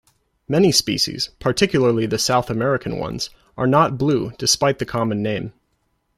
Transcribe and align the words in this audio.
Many 0.47 0.71
species, 0.71 1.29
particularly 1.39 2.07
the 2.07 2.17
South 2.17 2.49
American 2.49 2.97
ones, 2.97 3.29
are 3.55 3.67
not 3.67 3.99
blue, 3.99 4.31
despite 4.39 4.79
the 4.79 4.85
common 4.87 5.21
name. 5.21 5.53